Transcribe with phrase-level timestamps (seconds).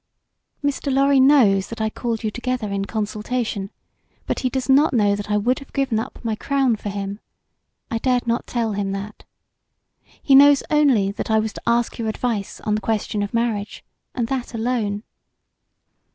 [0.63, 0.91] "Mr.
[0.91, 3.69] Lorry knows that I called you together in consultation,
[4.25, 7.19] but he does not know that I would have given up my crown for him.
[7.91, 9.25] I dared not tell him that.
[10.07, 13.83] He knows only that I was to ask your advice on the question of marriage,
[14.15, 15.03] and that alone.